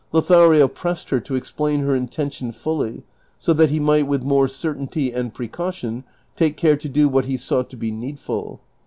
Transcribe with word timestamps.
Lothario 0.11 0.67
pressed 0.67 1.11
her 1.11 1.19
to 1.19 1.35
explain 1.35 1.81
her 1.81 1.95
intention 1.95 2.51
fully, 2.51 3.03
so 3.37 3.53
that 3.53 3.69
he 3.69 3.79
might 3.79 4.07
with 4.07 4.23
more 4.23 4.47
certainty 4.47 5.13
and 5.13 5.31
precaution 5.31 6.03
take 6.35 6.57
care 6.57 6.75
to 6.75 6.89
do 6.89 7.07
what 7.07 7.25
he 7.25 7.37
saw 7.37 7.61
to 7.61 7.75
be 7.77 7.91
nectlful. 7.91 8.57